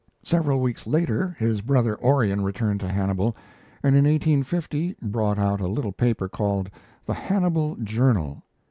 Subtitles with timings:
[0.23, 3.35] Several weeks later his brother Orion returned to Hannibal,
[3.83, 6.71] and in 1850 brought out a little paper called
[7.05, 8.41] the 'Hannibal Journal.'